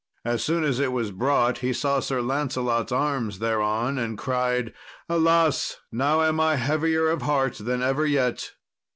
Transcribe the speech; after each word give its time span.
As 0.25 0.43
soon 0.43 0.63
as 0.63 0.79
it 0.79 0.91
was 0.91 1.11
brought 1.11 1.59
he 1.59 1.71
saw 1.71 1.99
Sir 1.99 2.21
Lancelot's 2.23 2.91
arms 2.91 3.37
thereon, 3.37 3.99
and 3.99 4.17
cried, 4.17 4.73
"Alas! 5.07 5.77
now 5.91 6.23
am 6.23 6.39
I 6.39 6.55
heavier 6.55 7.07
of 7.07 7.21
heart 7.21 7.57
than 7.61 7.83
ever 7.83 8.07
yet." 8.07 8.53